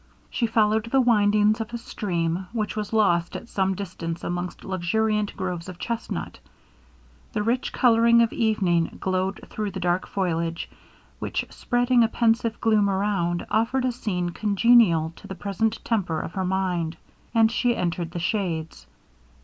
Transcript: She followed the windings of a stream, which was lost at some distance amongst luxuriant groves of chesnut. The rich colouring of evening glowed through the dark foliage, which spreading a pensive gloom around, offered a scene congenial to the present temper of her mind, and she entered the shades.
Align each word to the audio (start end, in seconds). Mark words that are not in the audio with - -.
She 0.31 0.47
followed 0.47 0.85
the 0.85 0.99
windings 0.99 1.61
of 1.61 1.75
a 1.75 1.77
stream, 1.77 2.47
which 2.53 2.75
was 2.75 2.91
lost 2.91 3.35
at 3.35 3.47
some 3.47 3.75
distance 3.75 4.23
amongst 4.23 4.63
luxuriant 4.63 5.37
groves 5.37 5.69
of 5.69 5.77
chesnut. 5.77 6.39
The 7.33 7.43
rich 7.43 7.71
colouring 7.71 8.23
of 8.23 8.33
evening 8.33 8.97
glowed 8.99 9.41
through 9.45 9.69
the 9.69 9.79
dark 9.79 10.07
foliage, 10.07 10.71
which 11.19 11.45
spreading 11.51 12.03
a 12.03 12.07
pensive 12.07 12.59
gloom 12.59 12.89
around, 12.89 13.45
offered 13.51 13.85
a 13.85 13.91
scene 13.91 14.31
congenial 14.31 15.13
to 15.17 15.27
the 15.27 15.35
present 15.35 15.77
temper 15.85 16.19
of 16.19 16.31
her 16.33 16.45
mind, 16.45 16.97
and 17.35 17.51
she 17.51 17.75
entered 17.75 18.09
the 18.09 18.17
shades. 18.19 18.87